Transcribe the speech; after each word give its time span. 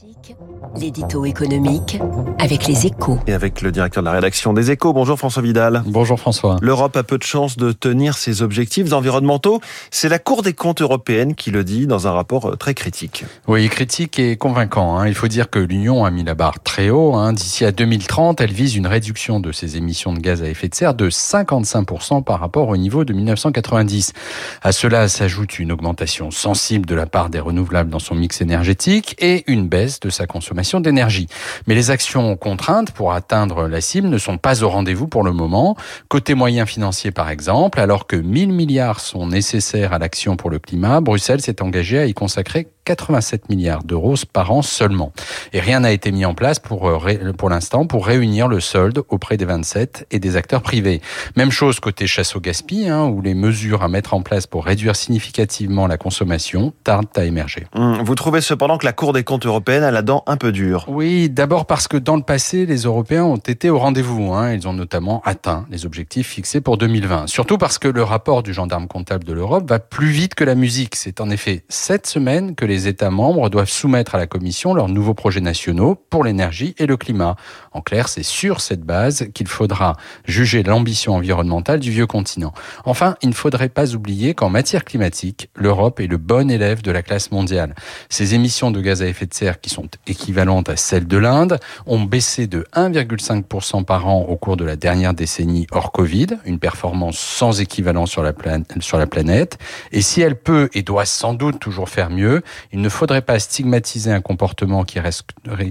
Classique, 0.00 0.36
l'édito 0.76 1.24
économique 1.26 2.00
avec 2.38 2.66
les 2.66 2.86
échos. 2.86 3.18
Et 3.26 3.34
avec 3.34 3.60
le 3.60 3.70
directeur 3.70 4.02
de 4.02 4.06
la 4.08 4.14
rédaction 4.14 4.54
des 4.54 4.70
échos. 4.70 4.94
Bonjour 4.94 5.18
François 5.18 5.42
Vidal. 5.42 5.82
Bonjour 5.84 6.18
François. 6.18 6.56
L'Europe 6.62 6.96
a 6.96 7.02
peu 7.02 7.18
de 7.18 7.22
chances 7.22 7.58
de 7.58 7.72
tenir 7.72 8.16
ses 8.16 8.40
objectifs 8.40 8.92
environnementaux. 8.92 9.60
C'est 9.90 10.08
la 10.08 10.18
Cour 10.18 10.42
des 10.42 10.54
comptes 10.54 10.80
européenne 10.80 11.34
qui 11.34 11.50
le 11.50 11.64
dit 11.64 11.86
dans 11.86 12.06
un 12.06 12.12
rapport 12.12 12.56
très 12.56 12.72
critique. 12.72 13.24
Oui, 13.46 13.68
critique 13.68 14.18
et 14.18 14.36
convaincant. 14.36 14.96
Hein. 14.96 15.06
Il 15.06 15.14
faut 15.14 15.28
dire 15.28 15.50
que 15.50 15.58
l'Union 15.58 16.04
a 16.04 16.10
mis 16.10 16.24
la 16.24 16.34
barre 16.34 16.60
très 16.60 16.88
haut. 16.88 17.14
Hein. 17.14 17.34
D'ici 17.34 17.66
à 17.66 17.72
2030, 17.72 18.40
elle 18.40 18.52
vise 18.52 18.76
une 18.76 18.86
réduction 18.86 19.38
de 19.38 19.52
ses 19.52 19.76
émissions 19.76 20.14
de 20.14 20.20
gaz 20.20 20.42
à 20.42 20.48
effet 20.48 20.68
de 20.68 20.74
serre 20.74 20.94
de 20.94 21.10
55% 21.10 22.24
par 22.24 22.40
rapport 22.40 22.68
au 22.68 22.76
niveau 22.78 23.04
de 23.04 23.12
1990. 23.12 24.14
À 24.62 24.72
cela 24.72 25.08
s'ajoute 25.08 25.58
une 25.58 25.72
augmentation 25.72 26.30
sensible 26.30 26.86
de 26.86 26.94
la 26.94 27.06
part 27.06 27.28
des 27.28 27.40
renouvelables 27.40 27.90
dans 27.90 27.98
son 27.98 28.14
mix 28.14 28.40
énergétique 28.40 29.14
et 29.18 29.44
une 29.46 29.68
baisse 29.68 29.89
de 29.98 30.10
sa 30.10 30.26
consommation 30.26 30.78
d'énergie. 30.78 31.26
Mais 31.66 31.74
les 31.74 31.90
actions 31.90 32.36
contraintes 32.36 32.92
pour 32.92 33.12
atteindre 33.12 33.66
la 33.66 33.80
cible 33.80 34.08
ne 34.08 34.18
sont 34.18 34.38
pas 34.38 34.62
au 34.62 34.68
rendez-vous 34.68 35.08
pour 35.08 35.24
le 35.24 35.32
moment. 35.32 35.76
Côté 36.08 36.34
moyens 36.34 36.68
financiers 36.68 37.10
par 37.10 37.30
exemple, 37.30 37.80
alors 37.80 38.06
que 38.06 38.16
1000 38.16 38.52
milliards 38.52 39.00
sont 39.00 39.26
nécessaires 39.26 39.92
à 39.92 39.98
l'action 39.98 40.36
pour 40.36 40.50
le 40.50 40.58
climat, 40.58 41.00
Bruxelles 41.00 41.40
s'est 41.40 41.62
engagée 41.62 41.98
à 41.98 42.06
y 42.06 42.14
consacrer 42.14 42.68
87 42.84 43.48
milliards 43.48 43.82
d'euros 43.84 44.14
par 44.32 44.52
an 44.52 44.62
seulement. 44.62 45.12
Et 45.52 45.60
rien 45.60 45.80
n'a 45.80 45.92
été 45.92 46.12
mis 46.12 46.24
en 46.24 46.34
place 46.34 46.58
pour, 46.58 46.88
euh, 46.88 47.32
pour 47.36 47.50
l'instant 47.50 47.86
pour 47.86 48.06
réunir 48.06 48.48
le 48.48 48.60
solde 48.60 49.02
auprès 49.08 49.36
des 49.36 49.44
27 49.44 50.06
et 50.10 50.18
des 50.18 50.36
acteurs 50.36 50.62
privés. 50.62 51.00
Même 51.36 51.50
chose 51.50 51.80
côté 51.80 52.06
chasse 52.06 52.36
au 52.36 52.40
gaspillage, 52.40 52.70
hein, 52.90 53.06
où 53.06 53.20
les 53.20 53.34
mesures 53.34 53.82
à 53.82 53.88
mettre 53.88 54.14
en 54.14 54.22
place 54.22 54.46
pour 54.46 54.64
réduire 54.64 54.96
significativement 54.96 55.86
la 55.86 55.96
consommation 55.96 56.72
tardent 56.84 57.08
à 57.16 57.24
émerger. 57.24 57.66
Hum, 57.74 58.02
vous 58.02 58.14
trouvez 58.14 58.40
cependant 58.40 58.78
que 58.78 58.84
la 58.84 58.92
Cour 58.92 59.12
des 59.12 59.24
comptes 59.24 59.46
européenne 59.46 59.82
a 59.82 59.90
la 59.90 60.02
dent 60.02 60.22
un 60.26 60.36
peu 60.36 60.52
dure 60.52 60.84
Oui, 60.88 61.28
d'abord 61.30 61.66
parce 61.66 61.88
que 61.88 61.96
dans 61.96 62.16
le 62.16 62.22
passé, 62.22 62.66
les 62.66 62.82
Européens 62.82 63.24
ont 63.24 63.36
été 63.36 63.70
au 63.70 63.78
rendez-vous. 63.78 64.32
Hein. 64.32 64.52
Ils 64.52 64.68
ont 64.68 64.72
notamment 64.72 65.22
atteint 65.24 65.66
les 65.70 65.86
objectifs 65.86 66.28
fixés 66.28 66.60
pour 66.60 66.76
2020. 66.76 67.26
Surtout 67.26 67.58
parce 67.58 67.78
que 67.78 67.88
le 67.88 68.02
rapport 68.02 68.42
du 68.42 68.52
gendarme 68.52 68.86
comptable 68.86 69.24
de 69.24 69.32
l'Europe 69.32 69.68
va 69.68 69.78
plus 69.78 70.10
vite 70.10 70.34
que 70.34 70.44
la 70.44 70.54
musique. 70.54 70.96
C'est 70.96 71.20
en 71.20 71.30
effet 71.30 71.64
cette 71.68 72.06
semaine 72.06 72.54
que 72.54 72.64
les 72.70 72.86
États 72.86 73.10
membres 73.10 73.50
doivent 73.50 73.68
soumettre 73.68 74.14
à 74.14 74.18
la 74.18 74.28
Commission 74.28 74.74
leurs 74.74 74.88
nouveaux 74.88 75.12
projets 75.12 75.40
nationaux 75.40 75.96
pour 76.08 76.22
l'énergie 76.22 76.74
et 76.78 76.86
le 76.86 76.96
climat. 76.96 77.34
En 77.72 77.80
clair, 77.80 78.08
c'est 78.08 78.22
sur 78.22 78.60
cette 78.60 78.82
base 78.82 79.28
qu'il 79.34 79.48
faudra 79.48 79.96
juger 80.24 80.62
l'ambition 80.62 81.16
environnementale 81.16 81.80
du 81.80 81.90
vieux 81.90 82.06
continent. 82.06 82.52
Enfin, 82.84 83.16
il 83.22 83.28
ne 83.28 83.34
faudrait 83.34 83.68
pas 83.68 83.94
oublier 83.94 84.34
qu'en 84.34 84.50
matière 84.50 84.84
climatique, 84.84 85.50
l'Europe 85.56 85.98
est 85.98 86.06
le 86.06 86.16
bon 86.16 86.48
élève 86.48 86.80
de 86.82 86.92
la 86.92 87.02
classe 87.02 87.32
mondiale. 87.32 87.74
Ses 88.08 88.34
émissions 88.34 88.70
de 88.70 88.80
gaz 88.80 89.02
à 89.02 89.06
effet 89.06 89.26
de 89.26 89.34
serre, 89.34 89.60
qui 89.60 89.70
sont 89.70 89.88
équivalentes 90.06 90.68
à 90.68 90.76
celles 90.76 91.08
de 91.08 91.16
l'Inde, 91.16 91.58
ont 91.86 92.00
baissé 92.00 92.46
de 92.46 92.64
1,5% 92.74 93.84
par 93.84 94.06
an 94.06 94.26
au 94.28 94.36
cours 94.36 94.56
de 94.56 94.64
la 94.64 94.76
dernière 94.76 95.12
décennie 95.12 95.66
hors 95.72 95.90
Covid, 95.90 96.38
une 96.44 96.60
performance 96.60 97.18
sans 97.18 97.60
équivalent 97.60 98.06
sur 98.06 98.22
la, 98.22 98.32
sur 98.78 98.98
la 98.98 99.08
planète. 99.08 99.58
Et 99.90 100.02
si 100.02 100.20
elle 100.20 100.36
peut 100.36 100.70
et 100.72 100.82
doit 100.82 101.04
sans 101.04 101.34
doute 101.34 101.58
toujours 101.58 101.88
faire 101.88 102.10
mieux, 102.10 102.42
il 102.72 102.80
ne 102.80 102.88
faudrait 102.88 103.22
pas 103.22 103.38
stigmatiser 103.38 104.12
un 104.12 104.20
comportement 104.20 104.84
qui 104.84 105.00
reste, 105.00 105.24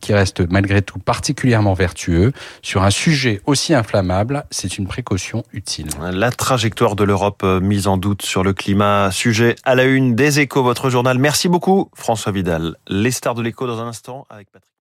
qui 0.00 0.14
reste 0.14 0.40
malgré 0.50 0.82
tout 0.82 0.98
particulièrement 0.98 1.74
vertueux. 1.74 2.32
Sur 2.62 2.82
un 2.82 2.90
sujet 2.90 3.40
aussi 3.46 3.74
inflammable, 3.74 4.44
c'est 4.50 4.78
une 4.78 4.86
précaution 4.86 5.44
utile. 5.52 5.88
La 6.12 6.30
trajectoire 6.30 6.96
de 6.96 7.04
l'Europe 7.04 7.42
euh, 7.44 7.60
mise 7.60 7.86
en 7.86 7.96
doute 7.96 8.22
sur 8.22 8.42
le 8.42 8.52
climat, 8.52 9.10
sujet 9.10 9.56
à 9.64 9.74
la 9.74 9.84
une 9.84 10.14
des 10.14 10.40
échos, 10.40 10.62
votre 10.62 10.90
journal. 10.90 11.18
Merci 11.18 11.48
beaucoup 11.48 11.90
François 11.94 12.32
Vidal. 12.32 12.76
Les 12.88 13.10
stars 13.10 13.34
de 13.34 13.42
l'écho 13.42 13.66
dans 13.66 13.80
un 13.80 13.88
instant 13.88 14.26
avec 14.30 14.50
Patrick. 14.50 14.73